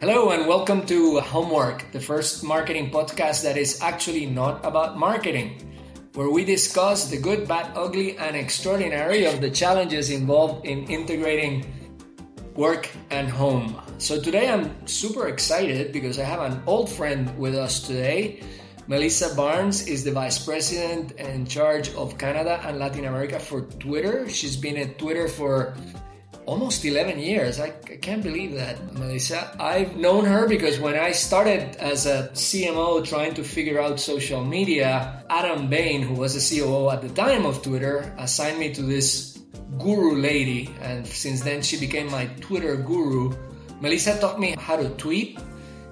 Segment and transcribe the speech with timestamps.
[0.00, 5.72] Hello and welcome to Homework, the first marketing podcast that is actually not about marketing,
[6.14, 11.64] where we discuss the good, bad, ugly, and extraordinary of the challenges involved in integrating
[12.54, 13.80] work and home.
[13.98, 18.42] So today I'm super excited because I have an old friend with us today.
[18.88, 24.28] Melissa Barnes is the vice president in charge of Canada and Latin America for Twitter.
[24.28, 25.74] She's been at Twitter for
[26.46, 27.60] almost 11 years.
[27.60, 29.56] I, I, can't believe that, Melissa.
[29.60, 34.44] I've known her because when I started as a CMO trying to figure out social
[34.44, 38.82] media, Adam Bain, who was the COO at the time of Twitter, assigned me to
[38.82, 39.38] this
[39.78, 40.70] guru lady.
[40.80, 43.34] And since then, she became my Twitter guru.
[43.80, 45.38] Melissa taught me how to tweet.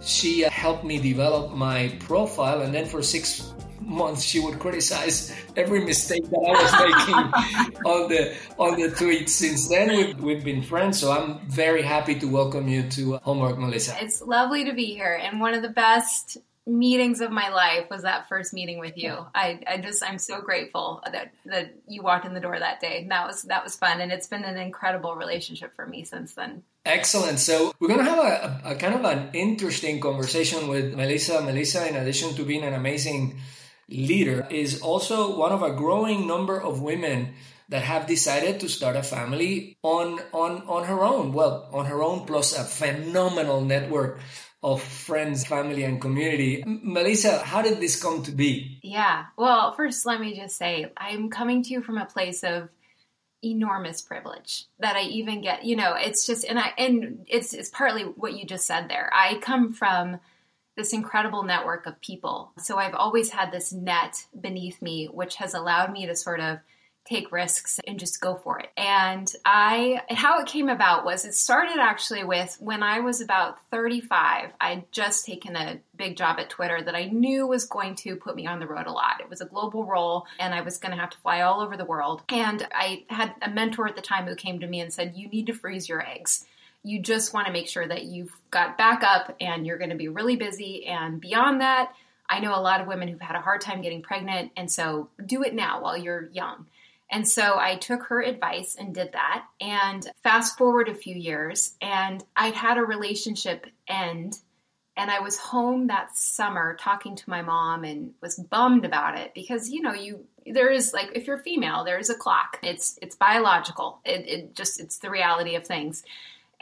[0.01, 2.63] She uh, helped me develop my profile.
[2.63, 3.53] And then for six
[3.87, 9.31] months she would criticize every mistake that I was making on the on the tweets.
[9.31, 13.59] Since then, we've, we've been friends, so I'm very happy to welcome you to Homework,
[13.59, 13.97] Melissa.
[14.01, 18.03] It's lovely to be here, and one of the best meetings of my life was
[18.03, 19.17] that first meeting with you.
[19.35, 23.07] I, I just I'm so grateful that that you walked in the door that day.
[23.09, 26.63] That was that was fun, and it's been an incredible relationship for me since then.
[26.85, 27.39] Excellent.
[27.39, 31.41] So we're going to have a, a, a kind of an interesting conversation with Melissa.
[31.41, 33.39] Melissa, in addition to being an amazing
[33.93, 37.35] leader is also one of a growing number of women
[37.69, 41.33] that have decided to start a family on on on her own.
[41.33, 44.21] Well on her own plus a phenomenal network
[44.63, 46.63] of friends family and community.
[46.67, 48.79] Melissa how did this come to be?
[48.83, 49.27] Yeah.
[49.37, 52.69] Well first let me just say i'm coming to you from a place of
[53.45, 57.69] enormous privilege that i even get you know it's just and i and it's it's
[57.71, 59.11] partly what you just said there.
[59.13, 60.21] I come from
[60.77, 62.53] this incredible network of people.
[62.59, 66.59] So I've always had this net beneath me, which has allowed me to sort of
[67.05, 68.71] take risks and just go for it.
[68.77, 73.59] And I, how it came about was it started actually with when I was about
[73.71, 78.17] 35, I'd just taken a big job at Twitter that I knew was going to
[78.17, 79.21] put me on the road a lot.
[79.21, 81.77] It was a global role and I was going to have to fly all over
[81.77, 82.23] the world.
[82.29, 85.29] And I had a mentor at the time who came to me and said, You
[85.29, 86.47] need to freeze your eggs
[86.85, 90.09] you just want to make sure that you've got backup and you're going to be
[90.09, 90.87] really busy.
[90.87, 91.93] And beyond that,
[92.29, 94.53] I know a lot of women who've had a hard time getting pregnant.
[94.57, 96.67] And so do it now while you're young.
[97.11, 99.45] And so I took her advice and did that.
[99.61, 104.39] And fast forward a few years, and I'd had a relationship end.
[104.97, 109.33] And I was home that summer talking to my mom and was bummed about it
[109.35, 112.59] because, you know, you there is like if you're female, there is a clock.
[112.63, 114.01] It's it's biological.
[114.05, 116.05] It, it just it's the reality of things.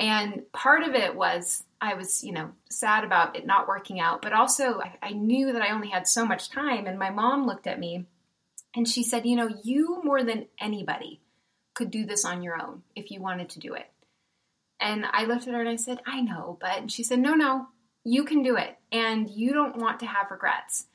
[0.01, 4.23] And part of it was I was, you know, sad about it not working out,
[4.23, 6.87] but also I, I, knew that I only had so much time.
[6.87, 8.07] And my mom looked at me
[8.75, 11.21] and she said, You know, you more than anybody
[11.75, 13.91] could do this on your own if you wanted to do it.
[14.81, 17.35] And I looked at her and I said, I know, but and she said, No,
[17.35, 17.69] no,
[18.03, 18.79] you can do it.
[18.91, 20.87] And you don't want to have regrets.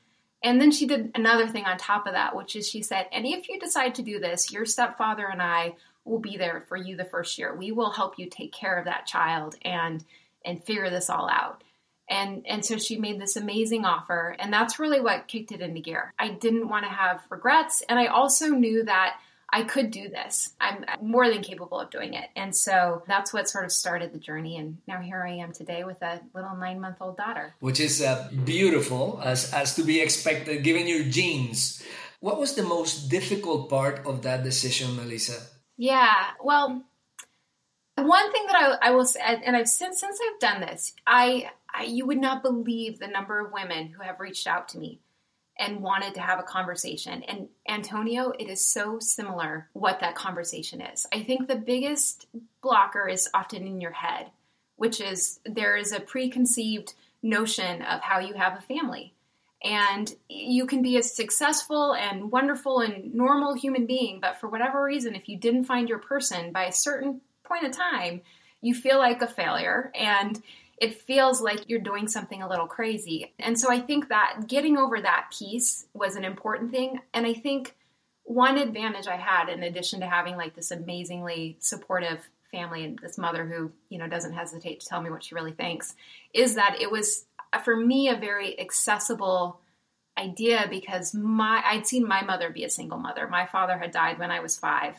[0.44, 3.26] And then she did another thing on top of that, which is she said, And
[3.28, 6.96] if you decide to do this, your stepfather and I will be there for you
[6.96, 7.54] the first year.
[7.56, 10.04] We will help you take care of that child and
[10.46, 11.64] and figure this all out.
[12.08, 15.82] And and so she made this amazing offer and that's really what kicked it into
[15.82, 16.14] gear.
[16.20, 19.18] I didn't want to have regrets and I also knew that
[19.50, 20.54] I could do this.
[20.60, 22.30] I'm more than capable of doing it.
[22.36, 24.58] And so that's what sort of started the journey.
[24.58, 27.56] And now here I am today with a little nine month old daughter.
[27.60, 31.82] Which is uh, beautiful, as, as to be expected, given your genes.
[32.20, 35.55] What was the most difficult part of that decision, Melissa?
[35.78, 36.28] Yeah.
[36.44, 36.84] Well,
[37.96, 41.50] one thing that I, I will say, and I've since since I've done this, I,
[41.74, 45.00] I you would not believe the number of women who have reached out to me
[45.58, 47.24] and wanted to have a conversation.
[47.24, 51.06] And Antonio, it is so similar what that conversation is.
[51.14, 52.28] I think the biggest
[52.62, 54.32] blocker is often in your head,
[54.76, 56.94] which is there is a preconceived
[57.24, 59.15] notion of how you have a family.
[59.66, 64.84] And you can be a successful and wonderful and normal human being, but for whatever
[64.84, 68.22] reason, if you didn't find your person by a certain point of time,
[68.62, 69.92] you feel like a failure.
[69.96, 70.40] And
[70.78, 73.34] it feels like you're doing something a little crazy.
[73.40, 77.00] And so I think that getting over that piece was an important thing.
[77.14, 77.76] And I think
[78.24, 83.18] one advantage I had, in addition to having like this amazingly supportive family and this
[83.18, 85.96] mother who, you know, doesn't hesitate to tell me what she really thinks,
[86.34, 87.26] is that it was
[87.64, 89.60] for me a very accessible
[90.18, 93.28] idea because my I'd seen my mother be a single mother.
[93.28, 94.96] My father had died when I was 5.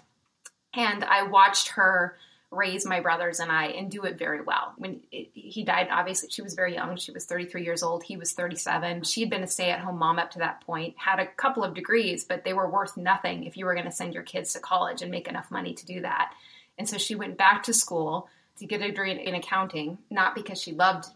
[0.74, 2.16] And I watched her
[2.50, 4.72] raise my brothers and I and do it very well.
[4.76, 6.96] When it, he died, obviously she was very young.
[6.96, 8.04] She was 33 years old.
[8.04, 9.02] He was 37.
[9.02, 10.94] She had been a stay-at-home mom up to that point.
[10.96, 13.92] Had a couple of degrees, but they were worth nothing if you were going to
[13.92, 16.32] send your kids to college and make enough money to do that.
[16.78, 18.28] And so she went back to school
[18.58, 21.06] to get a degree in, in accounting, not because she loved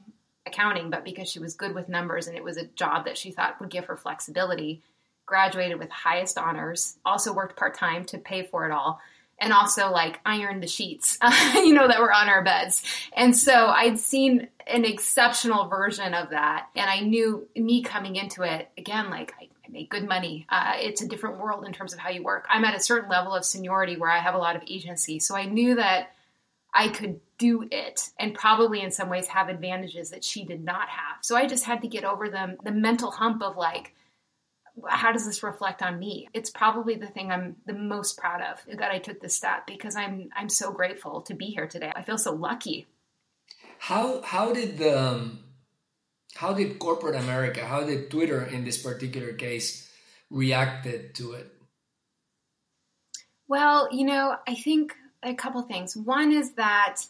[0.46, 3.30] accounting, but because she was good with numbers and it was a job that she
[3.30, 4.82] thought would give her flexibility.
[5.26, 6.96] Graduated with highest honors.
[7.04, 9.00] Also worked part time to pay for it all
[9.40, 11.18] and also like iron the sheets,
[11.54, 12.82] you know, that were on our beds.
[13.16, 16.68] And so I'd seen an exceptional version of that.
[16.76, 20.46] And I knew me coming into it, again, like I, I make good money.
[20.50, 22.46] Uh, it's a different world in terms of how you work.
[22.50, 25.18] I'm at a certain level of seniority where I have a lot of agency.
[25.18, 26.10] So I knew that
[26.74, 30.88] I could do it and probably in some ways have advantages that she did not
[30.90, 31.16] have.
[31.22, 33.94] So I just had to get over them, the mental hump of like,
[34.86, 36.28] how does this reflect on me?
[36.34, 39.96] It's probably the thing I'm the most proud of that I took this step because
[39.96, 41.90] I'm I'm so grateful to be here today.
[41.94, 42.86] I feel so lucky.
[43.78, 45.40] How how did the um,
[46.34, 49.90] how did corporate America, how did Twitter in this particular case
[50.30, 51.52] reacted to it?
[53.48, 55.96] Well, you know, I think a couple things.
[55.96, 57.02] One is that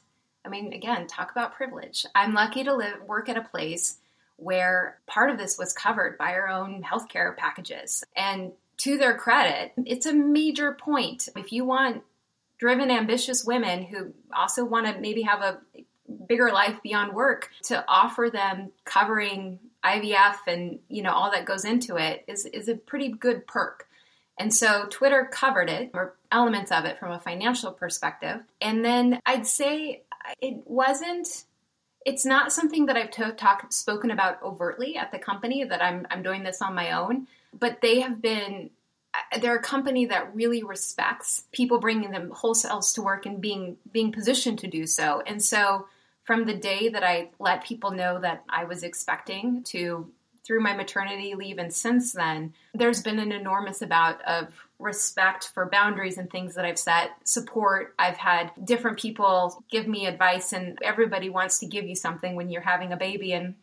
[0.44, 2.06] I mean, again, talk about privilege.
[2.14, 3.98] I'm lucky to live work at a place
[4.37, 8.02] where part of this was covered by our own healthcare packages.
[8.16, 11.28] And to their credit, it's a major point.
[11.37, 12.02] If you want
[12.58, 15.58] driven, ambitious women who also want to maybe have a
[16.26, 21.64] bigger life beyond work, to offer them covering IVF and you know all that goes
[21.64, 23.87] into it is is a pretty good perk.
[24.38, 28.40] And so Twitter covered it or elements of it from a financial perspective.
[28.60, 30.02] And then I'd say
[30.41, 31.44] it wasn't
[32.06, 36.06] it's not something that I've to- talk, spoken about overtly at the company that I'm,
[36.11, 37.27] I'm doing this on my own,
[37.59, 38.71] but they have been,
[39.41, 44.12] they're a company that really respects people bringing them wholesales to work and being, being
[44.12, 45.23] positioned to do so.
[45.27, 45.88] And so
[46.25, 50.11] from the day that I let people know that I was expecting to
[50.44, 54.48] through my maternity leave and since then, there's been an enormous amount of
[54.81, 57.94] respect for boundaries and things that I've set, support.
[57.98, 62.50] I've had different people give me advice, and everybody wants to give you something when
[62.50, 63.32] you're having a baby.
[63.32, 63.54] And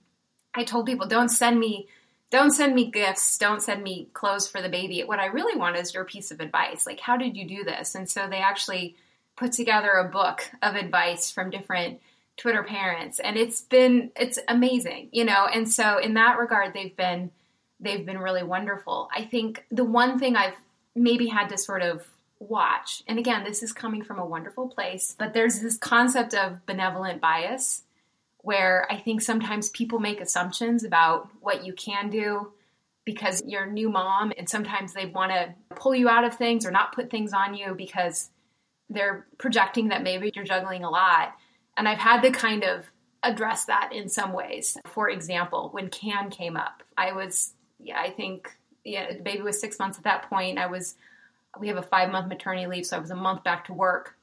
[0.53, 1.87] I told people, don't send me.
[2.29, 3.37] Don't send me gifts.
[3.37, 5.01] Don't send me clothes for the baby.
[5.03, 6.85] What I really want is your piece of advice.
[6.85, 7.95] Like, how did you do this?
[7.95, 8.95] And so they actually
[9.37, 12.01] put together a book of advice from different
[12.37, 15.47] Twitter parents, and it's been it's amazing, you know.
[15.51, 17.31] And so in that regard, they've been
[17.79, 19.09] they've been really wonderful.
[19.15, 20.55] I think the one thing I've
[20.95, 22.05] maybe had to sort of
[22.39, 26.65] watch, and again, this is coming from a wonderful place, but there's this concept of
[26.65, 27.83] benevolent bias
[28.37, 32.51] where I think sometimes people make assumptions about what you can do
[33.03, 36.65] because you're a new mom, and sometimes they want to pull you out of things
[36.65, 38.29] or not put things on you because
[38.89, 41.33] they're projecting that maybe you're juggling a lot.
[41.77, 42.85] And I've had to kind of
[43.23, 44.77] address that in some ways.
[44.87, 48.51] For example, when Cannes came up, I was, yeah, I think,
[48.83, 50.57] yeah, the baby was six months at that point.
[50.57, 50.95] I was,
[51.59, 54.15] we have a five month maternity leave, so I was a month back to work.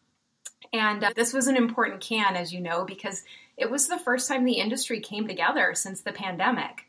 [0.73, 3.23] And uh, this was an important Cannes, as you know, because
[3.57, 6.87] it was the first time the industry came together since the pandemic.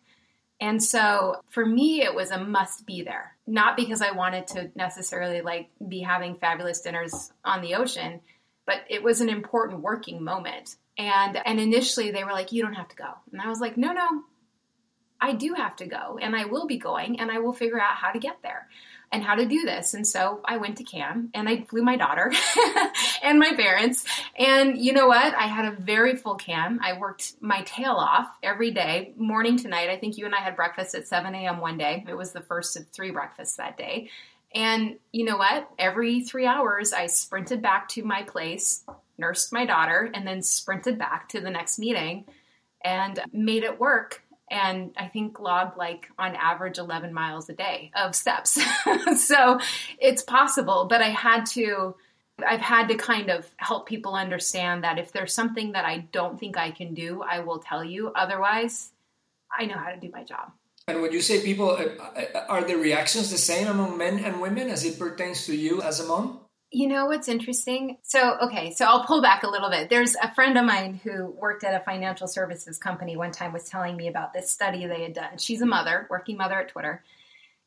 [0.61, 4.71] And so for me, it was a must be there, not because I wanted to
[4.75, 8.21] necessarily like be having fabulous dinners on the ocean
[8.65, 10.75] but it was an important working moment.
[10.97, 13.09] And and initially they were like, you don't have to go.
[13.31, 14.23] And I was like, no, no,
[15.19, 17.95] I do have to go and I will be going and I will figure out
[17.95, 18.67] how to get there
[19.11, 19.93] and how to do this.
[19.93, 22.31] And so I went to Cannes and I flew my daughter
[23.23, 24.03] and my parents.
[24.37, 25.33] And you know what?
[25.33, 26.79] I had a very full Cannes.
[26.81, 29.89] I worked my tail off every day, morning to night.
[29.89, 31.59] I think you and I had breakfast at 7 a.m.
[31.59, 32.05] one day.
[32.07, 34.09] It was the first of three breakfasts that day.
[34.53, 35.69] And you know what?
[35.77, 38.83] Every three hours, I sprinted back to my place,
[39.17, 42.25] nursed my daughter, and then sprinted back to the next meeting
[42.83, 44.21] and made it work.
[44.51, 48.61] and I think logged like on average 11 miles a day of steps.
[49.25, 49.59] so
[49.99, 51.95] it's possible, but I had to
[52.45, 56.39] I've had to kind of help people understand that if there's something that I don't
[56.39, 58.11] think I can do, I will tell you.
[58.13, 58.91] Otherwise,
[59.57, 60.51] I know how to do my job.
[60.87, 64.39] And when you say people, uh, uh, are the reactions the same among men and
[64.39, 66.41] women as it pertains to you as a mom?
[66.69, 67.97] You know what's interesting?
[68.03, 69.89] So, okay, so I'll pull back a little bit.
[69.89, 73.63] There's a friend of mine who worked at a financial services company one time was
[73.63, 75.37] telling me about this study they had done.
[75.37, 77.03] She's a mother, working mother at Twitter.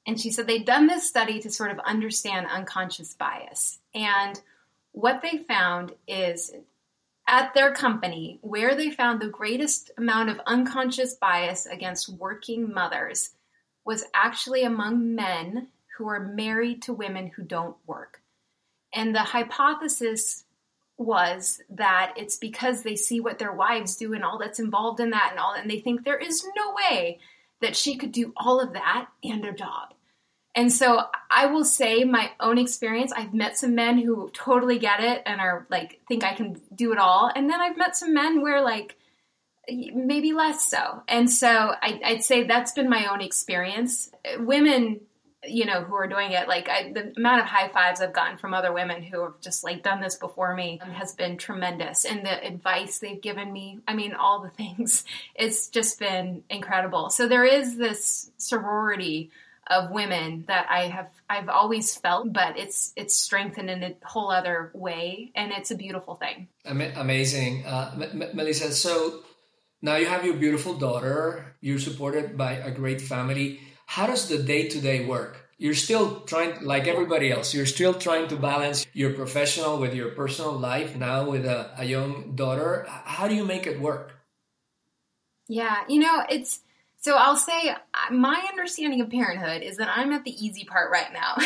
[0.07, 3.79] And she said they'd done this study to sort of understand unconscious bias.
[3.95, 4.41] And
[4.93, 6.53] what they found is
[7.29, 13.31] at their company, where they found the greatest amount of unconscious bias against working mothers
[13.85, 18.23] was actually among men who are married to women who don't work.
[18.95, 20.45] And the hypothesis
[20.97, 25.11] was that it's because they see what their wives do and all that's involved in
[25.11, 27.21] that and all and they think there is no way
[27.61, 29.95] that she could do all of that and a job.
[30.55, 35.01] And so I will say my own experience, I've met some men who totally get
[35.01, 37.31] it and are like, think I can do it all.
[37.35, 38.97] And then I've met some men where like,
[39.71, 41.03] maybe less so.
[41.09, 44.11] And so I, would say that's been my own experience.
[44.39, 45.01] Women,
[45.47, 48.39] you know, who are doing it, like I, the amount of high fives I've gotten
[48.39, 52.05] from other women who have just like done this before me has been tremendous.
[52.05, 57.11] And the advice they've given me, I mean, all the things, it's just been incredible.
[57.11, 59.31] So there is this sorority
[59.71, 64.31] of women that I have I've always felt, but it's it's strengthened in a whole
[64.31, 66.49] other way, and it's a beautiful thing.
[66.65, 68.73] Amazing, uh, M- M- Melissa.
[68.73, 69.21] So
[69.83, 71.55] now you have your beautiful daughter.
[71.61, 73.61] You're supported by a great family.
[73.87, 75.49] How does the day to day work?
[75.59, 80.11] You're still trying, like everybody else, you're still trying to balance your professional with your
[80.11, 82.87] personal life now with a, a young daughter.
[82.89, 84.15] How do you make it work?
[85.49, 86.61] Yeah, you know, it's
[87.01, 90.91] so I'll say uh, my understanding of parenthood is that I'm at the easy part
[90.91, 91.37] right now.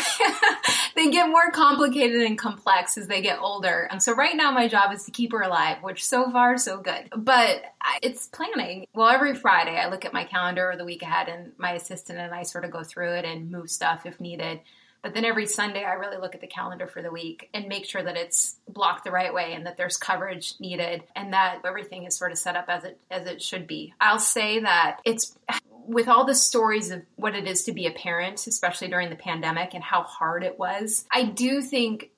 [0.95, 3.87] they get more complicated and complex as they get older.
[3.91, 6.79] And so right now my job is to keep her alive, which so far so
[6.81, 7.09] good.
[7.15, 7.61] But
[8.01, 8.87] it's planning.
[8.95, 12.17] Well, every Friday I look at my calendar or the week ahead and my assistant
[12.17, 14.59] and I sort of go through it and move stuff if needed.
[15.03, 17.85] But then every Sunday, I really look at the calendar for the week and make
[17.85, 22.05] sure that it's blocked the right way and that there's coverage needed and that everything
[22.05, 23.93] is sort of set up as it as it should be.
[23.99, 25.37] I'll say that it's
[25.85, 29.17] with all the stories of what it is to be a parent, especially during the
[29.17, 31.05] pandemic and how hard it was.
[31.11, 32.11] I do think,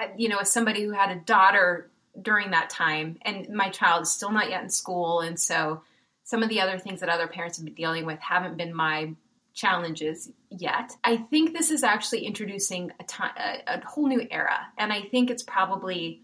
[0.00, 4.02] uh, you know, as somebody who had a daughter during that time, and my child
[4.02, 5.82] is still not yet in school, and so
[6.22, 9.12] some of the other things that other parents have been dealing with haven't been my
[9.54, 10.92] challenges yet.
[11.04, 15.42] I think this is actually introducing a, a whole new era, and I think it's
[15.42, 16.22] probably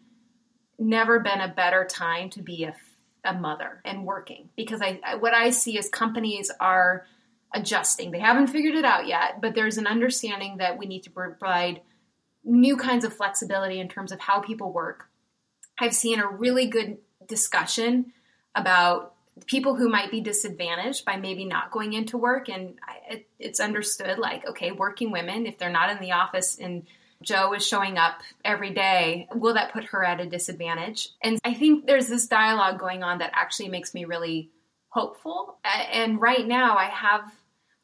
[0.78, 2.74] never been a better time to be a,
[3.24, 7.04] a mother and working because I, I what I see is companies are
[7.52, 8.10] adjusting.
[8.10, 11.80] They haven't figured it out yet, but there's an understanding that we need to provide
[12.44, 15.08] new kinds of flexibility in terms of how people work.
[15.78, 18.12] I've seen a really good discussion
[18.54, 19.14] about
[19.46, 22.78] people who might be disadvantaged by maybe not going into work and
[23.08, 26.86] it, it's understood like okay working women if they're not in the office and
[27.22, 31.08] joe is showing up every day will that put her at a disadvantage?
[31.22, 34.50] And i think there's this dialogue going on that actually makes me really
[34.90, 35.58] hopeful.
[35.92, 37.22] And right now i have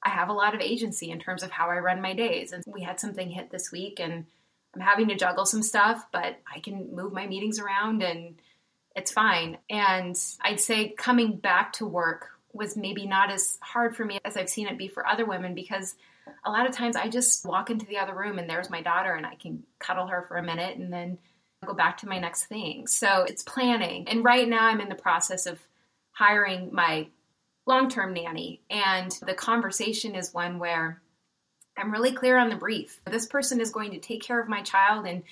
[0.03, 2.53] i have a lot of agency in terms of how i run my days.
[2.53, 4.27] And we had something hit this week and
[4.75, 8.37] i'm having to juggle some stuff but i can move my meetings around and
[8.95, 9.59] it's fine.
[9.69, 14.37] And I'd say coming back to work was maybe not as hard for me as
[14.37, 15.97] I've seen it be for other women because
[16.45, 19.13] a lot of times I just walk into the other room and there's my daughter
[19.13, 21.19] and I can cuddle her for a minute and then
[21.67, 22.87] go back to my next thing.
[22.87, 24.09] So it's planning.
[24.09, 25.59] And right now I'm in the process of
[26.13, 27.09] hiring my
[27.67, 28.61] long term nanny.
[28.71, 31.01] And the conversation is one where
[31.77, 33.01] I'm really clear on the brief.
[33.07, 35.25] This person is going to take care of my child and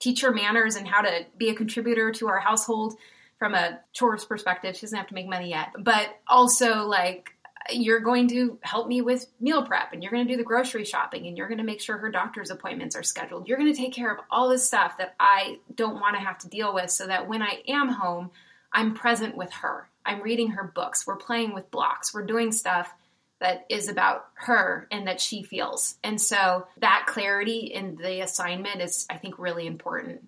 [0.00, 2.94] teach her manners and how to be a contributor to our household
[3.38, 4.76] from a chores perspective.
[4.76, 7.30] She doesn't have to make money yet, but also like
[7.70, 10.84] you're going to help me with meal prep and you're going to do the grocery
[10.84, 13.46] shopping and you're going to make sure her doctor's appointments are scheduled.
[13.46, 16.38] You're going to take care of all this stuff that I don't want to have
[16.38, 18.30] to deal with so that when I am home,
[18.72, 19.88] I'm present with her.
[20.04, 21.06] I'm reading her books.
[21.06, 22.14] We're playing with blocks.
[22.14, 22.92] We're doing stuff
[23.40, 25.96] that is about her and that she feels.
[26.04, 30.26] And so that clarity in the assignment is, I think, really important.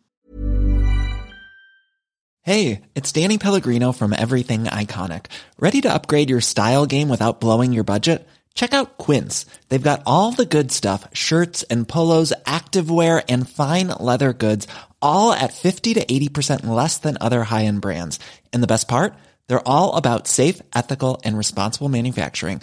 [2.44, 5.26] Hey, it's Danny Pellegrino from Everything Iconic.
[5.60, 8.26] Ready to upgrade your style game without blowing your budget?
[8.54, 9.46] Check out Quince.
[9.68, 14.66] They've got all the good stuff shirts and polos, activewear, and fine leather goods,
[15.00, 18.18] all at 50 to 80% less than other high end brands.
[18.52, 19.14] And the best part?
[19.46, 22.62] They're all about safe, ethical, and responsible manufacturing.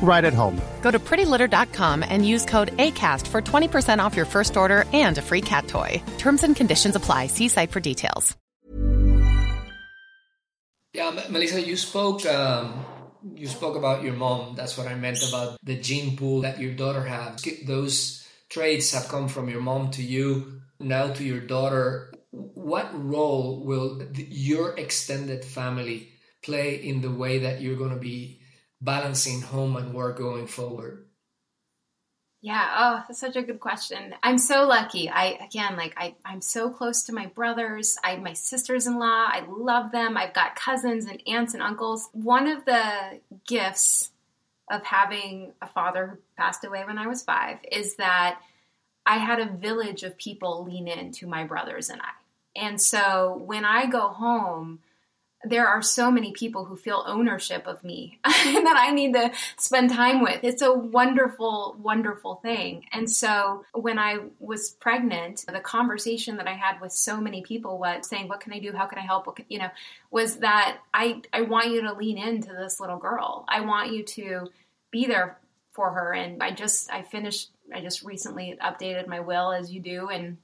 [0.00, 0.60] right at home.
[0.82, 5.22] Go to prettylitter.com and use code ACAST for 20% off your first order and a
[5.22, 6.00] free cat toy.
[6.18, 7.26] Terms and conditions apply.
[7.26, 8.36] See site for details.
[10.96, 12.24] Yeah, Melissa, you spoke.
[12.24, 12.82] Um,
[13.34, 14.54] you spoke about your mom.
[14.54, 17.44] That's what I meant about the gene pool that your daughter has.
[17.66, 22.14] Those traits have come from your mom to you, now to your daughter.
[22.30, 26.08] What role will the, your extended family
[26.42, 28.40] play in the way that you're going to be
[28.80, 31.06] balancing home and work going forward?
[32.42, 34.14] Yeah, oh, that's such a good question.
[34.22, 35.08] I'm so lucky.
[35.08, 39.90] I again like I I'm so close to my brothers, I my sisters-in-law, I love
[39.90, 40.16] them.
[40.16, 42.08] I've got cousins and aunts and uncles.
[42.12, 44.10] One of the gifts
[44.70, 48.40] of having a father who passed away when I was 5 is that
[49.04, 52.10] I had a village of people lean in to my brothers and I.
[52.54, 54.80] And so when I go home,
[55.44, 59.90] there are so many people who feel ownership of me that I need to spend
[59.90, 60.40] time with.
[60.42, 62.84] It's a wonderful, wonderful thing.
[62.92, 67.78] And so when I was pregnant, the conversation that I had with so many people
[67.78, 68.72] was saying, what can I do?
[68.72, 69.34] How can I help?
[69.36, 69.70] Can, you know,
[70.10, 73.44] was that I, I want you to lean into this little girl.
[73.48, 74.48] I want you to
[74.90, 75.38] be there
[75.72, 76.14] for her.
[76.14, 80.08] And I just, I finished, I just recently updated my will as you do.
[80.08, 80.38] And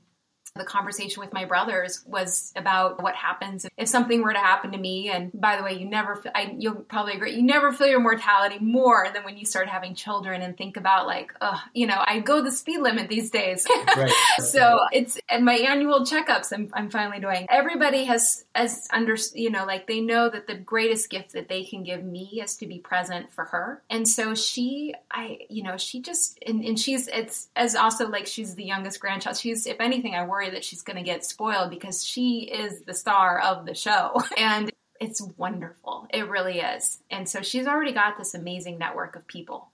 [0.54, 4.78] the conversation with my brothers was about what happens if something were to happen to
[4.78, 5.08] me.
[5.08, 8.58] And by the way, you never, I, you'll probably agree, you never feel your mortality
[8.60, 12.20] more than when you start having children and think about like, oh, you know, I
[12.20, 13.66] go the speed limit these days.
[13.94, 14.12] Right.
[14.38, 17.46] so it's, and my annual checkups I'm, I'm finally doing.
[17.50, 21.64] Everybody has, as under, you know, like they know that the greatest gift that they
[21.64, 23.82] can give me is to be present for her.
[23.90, 28.26] And so she, I, you know, she just, and, and she's, it's as also like
[28.26, 29.36] she's the youngest grandchild.
[29.36, 32.82] She's, if anything, I worry worry that she's going to get spoiled because she is
[32.82, 34.22] the star of the show.
[34.38, 36.06] And it's wonderful.
[36.12, 37.00] It really is.
[37.10, 39.68] And so she's already got this amazing network of people.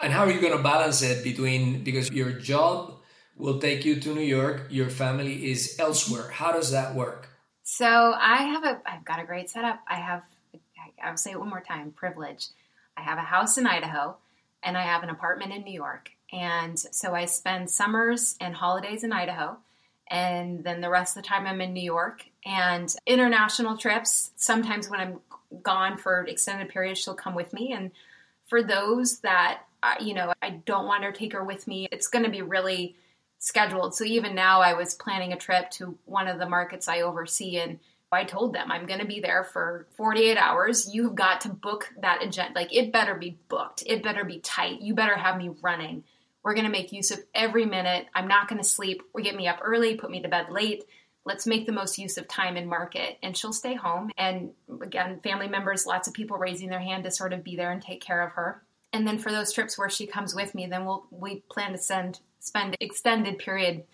[0.00, 2.94] And how are you going to balance it between because your job
[3.36, 6.30] will take you to New York, your family is elsewhere.
[6.30, 7.28] How does that work?
[7.62, 9.80] So I have a I've got a great setup.
[9.86, 10.22] I have
[11.02, 12.48] I'll say it one more time, privilege.
[12.96, 14.16] I have a house in Idaho
[14.62, 16.10] and I have an apartment in New York.
[16.32, 19.58] And so I spend summers and holidays in Idaho
[20.10, 22.24] and then the rest of the time I'm in New York.
[22.44, 25.20] And international trips, sometimes when I'm
[25.62, 27.72] gone for extended periods, she'll come with me.
[27.72, 27.90] And
[28.48, 29.62] for those that,
[30.00, 32.96] you know, I don't want to take her with me, it's going to be really
[33.38, 33.94] scheduled.
[33.94, 37.58] So even now, I was planning a trip to one of the markets I oversee,
[37.58, 37.78] and
[38.10, 40.90] I told them I'm going to be there for 48 hours.
[40.92, 42.58] You've got to book that agenda.
[42.58, 44.80] Like, it better be booked, it better be tight.
[44.80, 46.04] You better have me running
[46.42, 48.06] we're going to make use of every minute.
[48.14, 49.02] I'm not going to sleep.
[49.12, 50.84] Or get me up early, put me to bed late.
[51.24, 53.18] Let's make the most use of time in market.
[53.22, 54.10] And she'll stay home.
[54.16, 54.50] And
[54.82, 57.82] again, family members, lots of people raising their hand to sort of be there and
[57.82, 58.62] take care of her.
[58.92, 61.78] And then for those trips where she comes with me, then we'll we plan to
[61.78, 63.84] send spend extended period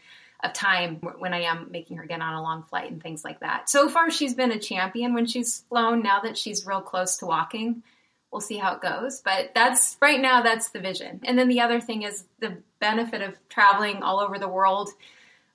[0.42, 3.40] of time when I am making her get on a long flight and things like
[3.40, 3.68] that.
[3.68, 6.02] So far, she's been a champion when she's flown.
[6.02, 7.82] Now that she's real close to walking,
[8.34, 9.20] we'll see how it goes.
[9.20, 11.20] But that's right now, that's the vision.
[11.22, 14.90] And then the other thing is the benefit of traveling all over the world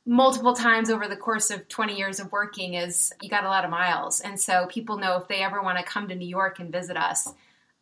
[0.05, 3.65] multiple times over the course of 20 years of working is you got a lot
[3.65, 4.21] of miles.
[4.21, 6.95] And so people know if they ever want to come to New York and visit
[6.95, 7.27] us,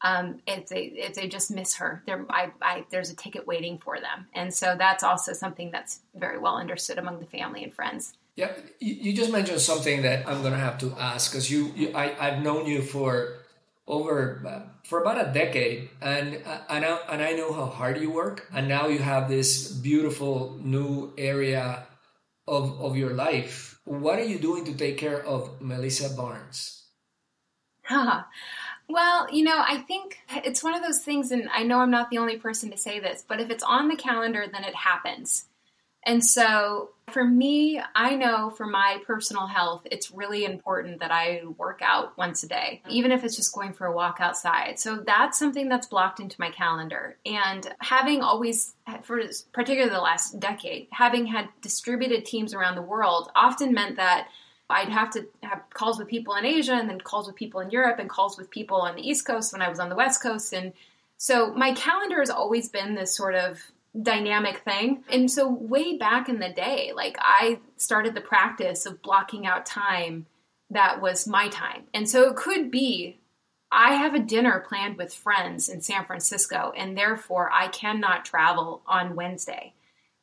[0.01, 3.79] um, if they if they just miss her, there I, I, there's a ticket waiting
[3.79, 7.73] for them, and so that's also something that's very well understood among the family and
[7.73, 8.13] friends.
[8.35, 12.15] Yeah, you just mentioned something that I'm gonna have to ask because you, you I,
[12.19, 13.36] I've known you for
[13.87, 17.99] over uh, for about a decade and uh, and I, and I know how hard
[17.99, 21.87] you work and now you have this beautiful new area
[22.47, 23.79] of of your life.
[23.85, 26.83] What are you doing to take care of Melissa Barnes?
[28.89, 32.09] Well you know I think it's one of those things and I know I'm not
[32.09, 35.43] the only person to say this but if it's on the calendar then it happens
[36.07, 41.41] and so for me, I know for my personal health, it's really important that I
[41.57, 44.79] work out once a day, even if it's just going for a walk outside.
[44.79, 47.17] So that's something that's blocked into my calendar.
[47.25, 49.21] And having always, for
[49.53, 54.29] particularly the last decade, having had distributed teams around the world often meant that
[54.69, 57.69] I'd have to have calls with people in Asia and then calls with people in
[57.69, 60.21] Europe and calls with people on the East Coast when I was on the West
[60.21, 60.51] Coast.
[60.51, 60.73] And
[61.17, 63.59] so my calendar has always been this sort of
[64.01, 65.03] dynamic thing.
[65.09, 69.65] And so way back in the day, like I started the practice of blocking out
[69.65, 70.25] time
[70.71, 71.83] that was my time.
[71.93, 73.19] And so it could be
[73.71, 78.81] I have a dinner planned with friends in San Francisco and therefore I cannot travel
[78.87, 79.73] on Wednesday.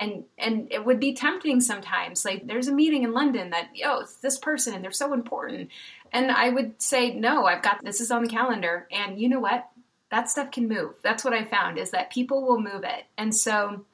[0.00, 2.24] And and it would be tempting sometimes.
[2.24, 5.70] Like there's a meeting in London that, yo, it's this person and they're so important.
[6.12, 8.88] And I would say, no, I've got this is on the calendar.
[8.90, 9.68] And you know what?
[10.14, 10.94] That stuff can move.
[11.02, 13.04] That's what I found is that people will move it.
[13.18, 13.84] And so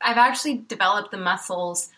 [0.00, 1.90] I've actually developed the muscles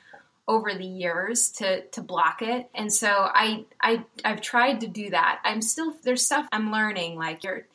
[0.49, 2.71] over the years to to block it.
[2.75, 5.41] And so I I I've tried to do that.
[5.45, 7.67] I'm still there's stuff I'm learning like you're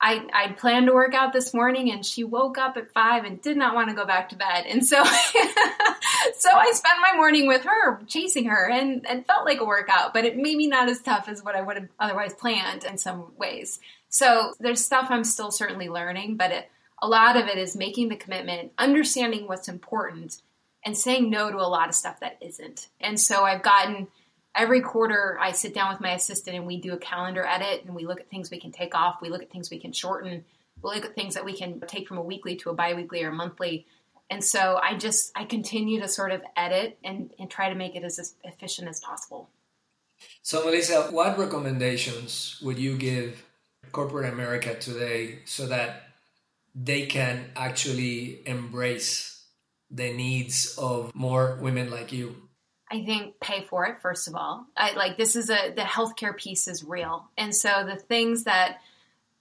[0.00, 3.42] I, I planned to work out this morning and she woke up at five and
[3.42, 4.64] did not want to go back to bed.
[4.68, 5.02] And so,
[6.36, 10.14] so I spent my morning with her, chasing her and, and felt like a workout,
[10.14, 12.96] but it made me not as tough as what I would have otherwise planned in
[12.96, 13.80] some ways.
[14.08, 18.08] So there's stuff I'm still certainly learning, but it, a lot of it is making
[18.08, 20.40] the commitment, understanding what's important,
[20.84, 22.88] and saying no to a lot of stuff that isn't.
[23.00, 24.08] And so I've gotten
[24.54, 27.94] every quarter, I sit down with my assistant and we do a calendar edit and
[27.94, 30.44] we look at things we can take off, we look at things we can shorten,
[30.82, 33.32] we look at things that we can take from a weekly to a biweekly or
[33.32, 33.86] monthly.
[34.30, 37.94] And so I just I continue to sort of edit and, and try to make
[37.96, 39.48] it as efficient as possible.
[40.42, 43.44] So Melissa, what recommendations would you give
[43.92, 46.10] corporate America today so that
[46.74, 49.44] they can actually embrace
[49.90, 52.36] the needs of more women like you?
[52.90, 54.66] I think pay for it first of all.
[54.76, 57.28] I like this is a the healthcare piece is real.
[57.36, 58.78] And so the things that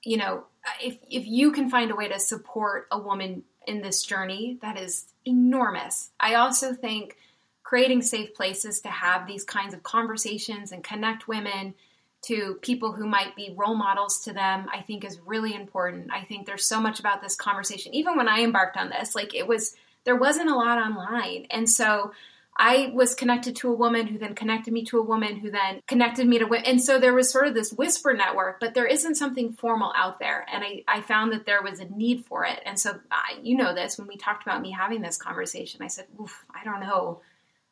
[0.03, 0.43] you know,
[0.81, 4.77] if if you can find a way to support a woman in this journey, that
[4.77, 6.09] is enormous.
[6.19, 7.17] I also think
[7.63, 11.73] creating safe places to have these kinds of conversations and connect women
[12.23, 16.11] to people who might be role models to them, I think is really important.
[16.11, 17.93] I think there's so much about this conversation.
[17.93, 21.47] Even when I embarked on this, like it was, there wasn't a lot online.
[21.49, 22.11] And so
[22.59, 25.81] I was connected to a woman who then connected me to a woman who then
[25.87, 26.65] connected me to women.
[26.65, 30.19] And so there was sort of this whisper network, but there isn't something formal out
[30.19, 30.45] there.
[30.51, 32.59] And I, I found that there was a need for it.
[32.65, 35.87] And so, I, you know, this when we talked about me having this conversation, I
[35.87, 37.21] said, Oof, I don't know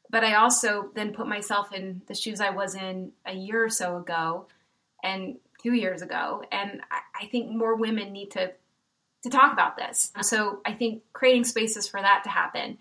[0.09, 3.69] but I also then put myself in the shoes I was in a year or
[3.69, 4.47] so ago
[5.03, 6.43] and two years ago.
[6.51, 8.51] And I, think more women need to
[9.23, 10.11] to talk about this.
[10.21, 12.77] So I think creating spaces for that to happen.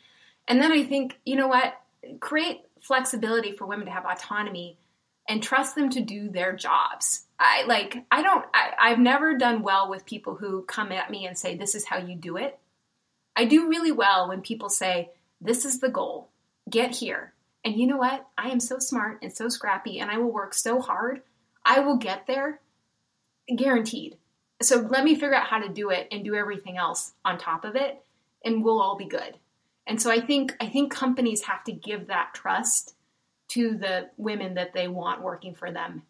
[0.47, 1.81] And then I think, you know what,
[2.21, 4.77] create flexibility for women to have autonomy
[5.27, 7.25] and trust them to do their jobs.
[7.39, 11.27] I like I don't I, I've never done well with people who come at me
[11.27, 12.59] and say, This is how you do it.
[13.35, 15.11] I do really well when people say,
[15.41, 16.29] This is the goal
[16.69, 17.33] get here.
[17.65, 18.27] And you know what?
[18.37, 21.23] I am so smart and so scrappy, and I will work so hard.
[21.65, 22.61] I will get there,
[23.55, 24.19] guaranteed.
[24.61, 27.65] So let me figure out how to do it and do everything else on top
[27.65, 28.03] of it,
[28.45, 29.39] and we'll all be good.
[29.87, 32.95] And so I think I think companies have to give that trust
[33.49, 36.03] to the women that they want working for them.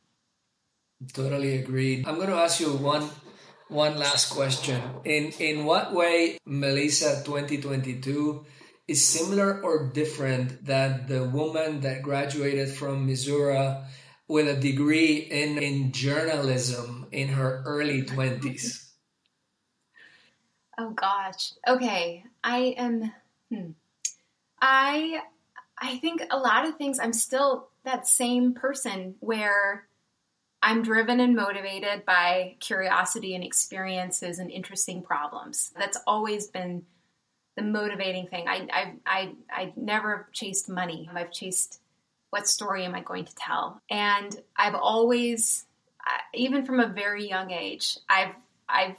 [1.12, 2.06] Totally agreed.
[2.06, 3.10] I'm going to ask you one
[3.68, 4.80] one last question.
[5.04, 8.44] In in what way Melissa 2022
[8.86, 13.76] is similar or different than the woman that graduated from Missouri
[14.28, 18.90] with a degree in, in journalism in her early 20s?
[20.78, 21.52] Oh gosh.
[21.66, 22.24] Okay.
[22.42, 23.12] I am
[23.50, 23.70] hmm.
[24.60, 25.20] I
[25.78, 29.86] I think a lot of things I'm still that same person where
[30.62, 35.72] I'm driven and motivated by curiosity and experiences and interesting problems.
[35.78, 36.84] That's always been
[37.56, 38.46] the motivating thing.
[38.48, 41.08] I I I I never chased money.
[41.12, 41.80] I've chased
[42.30, 43.80] what story am I going to tell?
[43.88, 45.64] And I've always
[46.32, 48.34] even from a very young age, I've
[48.68, 48.96] I've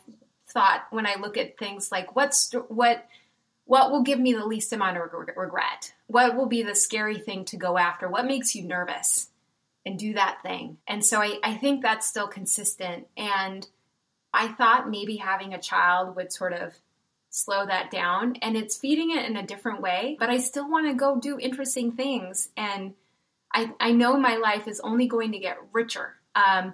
[0.47, 3.05] thought when I look at things like what's what
[3.65, 5.03] what will give me the least amount of
[5.35, 5.93] regret?
[6.07, 8.07] What will be the scary thing to go after?
[8.07, 9.29] What makes you nervous?
[9.87, 10.77] And do that thing.
[10.87, 13.07] And so I, I think that's still consistent.
[13.15, 13.67] And
[14.33, 16.73] I thought maybe having a child would sort of
[17.35, 20.87] slow that down and it's feeding it in a different way but i still want
[20.87, 22.93] to go do interesting things and
[23.53, 26.15] i, I know my life is only going to get richer.
[26.35, 26.73] Um,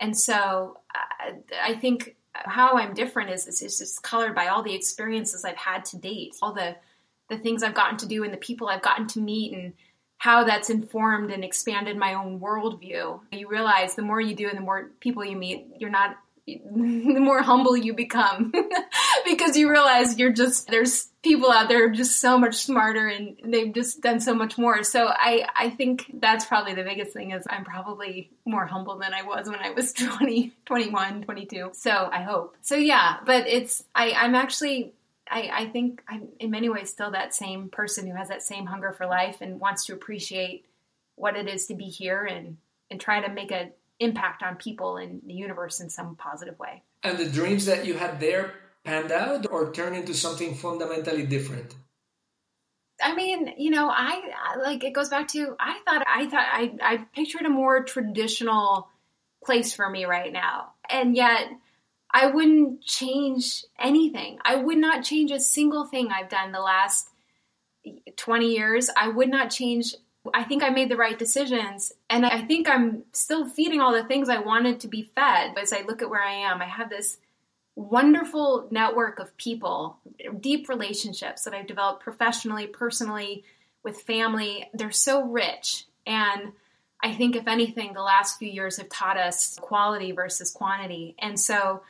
[0.00, 4.62] and so I, uh, I think how i'm different is, is, is colored by all
[4.62, 6.76] the experiences i've had to date all the
[7.28, 9.74] the things i've gotten to do and the people i've gotten to meet and
[10.22, 13.18] how that's informed and expanded my own worldview.
[13.32, 17.20] You realize the more you do and the more people you meet you're not the
[17.20, 18.52] more humble you become.
[19.24, 23.72] Because you realize you're just there's people out there just so much smarter and they've
[23.72, 24.82] just done so much more.
[24.82, 29.14] So i i think that's probably the biggest thing is i'm probably more humble than
[29.14, 32.56] i was when i was 20 21 22 so i hope.
[32.62, 34.92] So yeah but it's i i'm actually
[35.30, 38.66] I, I think I'm in many ways still that same person who has that same
[38.66, 40.66] hunger for life and wants to appreciate
[41.14, 42.56] what it is to be here and
[42.90, 43.70] and try to make an
[44.02, 46.82] impact on people and the universe in some positive way.
[47.02, 51.74] And the dreams that you had there panned out or turned into something fundamentally different?
[53.02, 56.72] I mean, you know, I like it goes back to I thought I thought I
[56.82, 58.88] I pictured a more traditional
[59.44, 60.72] place for me right now.
[60.88, 61.48] And yet
[62.12, 64.38] I wouldn't change anything.
[64.44, 67.08] I would not change a single thing I've done the last
[68.16, 68.90] 20 years.
[68.96, 69.94] I would not change
[70.32, 71.92] I think I made the right decisions.
[72.08, 75.52] And I think I'm still feeding all the things I wanted to be fed.
[75.54, 77.18] But as I look at where I am, I have this
[77.74, 79.98] wonderful network of people,
[80.40, 83.44] deep relationships that I've developed professionally, personally,
[83.82, 84.68] with family.
[84.74, 85.86] They're so rich.
[86.06, 86.52] And
[87.02, 91.16] I think, if anything, the last few years have taught us quality versus quantity.
[91.18, 91.82] And so,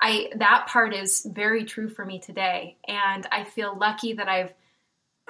[0.00, 2.76] I that part is very true for me today.
[2.86, 4.52] And I feel lucky that I've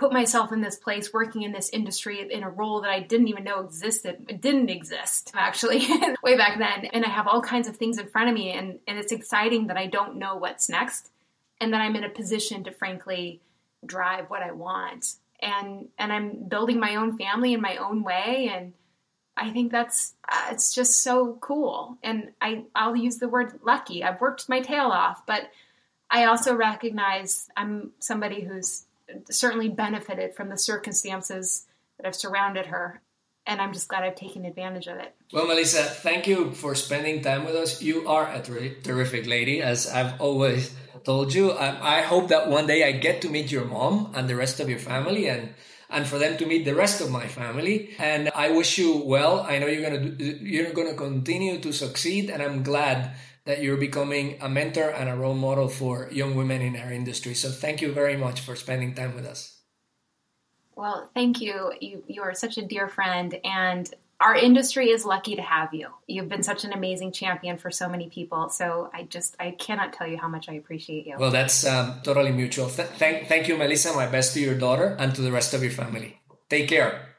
[0.02, 3.28] put myself in this place working in this industry in a role that I didn't
[3.28, 4.26] even know existed.
[4.28, 5.86] It didn't exist actually
[6.24, 6.86] way back then.
[6.86, 9.68] And I have all kinds of things in front of me and, and it's exciting
[9.68, 11.12] that I don't know what's next
[11.60, 13.42] and that I'm in a position to frankly
[13.86, 15.14] drive what I want.
[15.40, 18.72] And and I'm building my own family in my own way and
[19.36, 21.96] I think that's uh, it's just so cool.
[22.02, 24.02] And I I'll use the word lucky.
[24.02, 25.48] I've worked my tail off, but
[26.10, 28.86] I also recognize I'm somebody who's
[29.30, 33.00] certainly benefited from the circumstances that have surrounded her.
[33.44, 35.14] And I'm just glad I've taken advantage of it.
[35.32, 37.82] Well, Melissa, thank you for spending time with us.
[37.82, 40.72] You are a ter- terrific lady, as I've always
[41.04, 41.50] told you.
[41.50, 44.60] I, I hope that one day I get to meet your mom and the rest
[44.60, 45.54] of your family and
[45.92, 47.94] and for them to meet the rest of my family.
[47.98, 49.40] And I wish you well.
[49.40, 53.14] I know you're gonna you're gonna continue to succeed, and I'm glad
[53.44, 57.34] that you're becoming a mentor and a role model for young women in our industry.
[57.34, 59.58] So thank you very much for spending time with us.
[60.74, 61.72] Well, thank you.
[61.80, 65.88] You you are such a dear friend and our industry is lucky to have you.
[66.06, 68.48] You've been such an amazing champion for so many people.
[68.48, 71.16] So I just I cannot tell you how much I appreciate you.
[71.18, 72.68] Well, that's um, totally mutual.
[72.68, 73.92] Th- thank thank you, Melissa.
[73.94, 76.20] My best to your daughter and to the rest of your family.
[76.48, 77.11] Take care.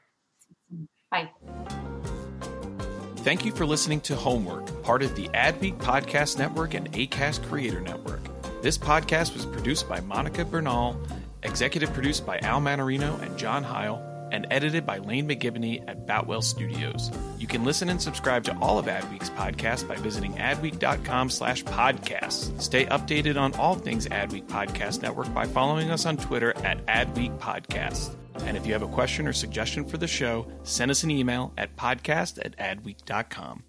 [3.23, 7.79] Thank you for listening to Homework, part of the Adweek Podcast Network and ACAST Creator
[7.79, 8.19] Network.
[8.61, 11.01] This podcast was produced by Monica Bernal,
[11.41, 13.95] executive produced by Al Manarino and John Heil,
[14.33, 17.11] and edited by Lane McGibney at Boutwell Studios.
[17.39, 22.61] You can listen and subscribe to all of Adweek's podcasts by visiting adweek.com slash podcasts.
[22.61, 27.39] Stay updated on all things Adweek Podcast Network by following us on Twitter at Adweek
[27.39, 28.15] Podcast.
[28.47, 31.53] And if you have a question or suggestion for the show, send us an email
[31.57, 33.63] at podcast at adweek.com.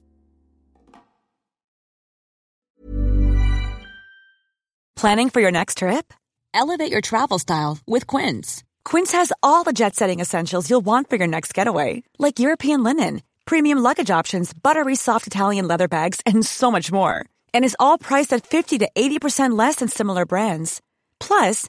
[4.96, 6.14] Planning for your next trip?
[6.54, 8.62] Elevate your travel style with Quince.
[8.84, 12.82] Quince has all the jet setting essentials you'll want for your next getaway, like European
[12.82, 17.26] linen, premium luggage options, buttery soft Italian leather bags, and so much more.
[17.52, 20.80] And is all priced at 50 to 80% less than similar brands.
[21.18, 21.68] Plus,